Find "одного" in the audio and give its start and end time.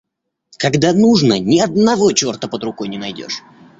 1.59-2.11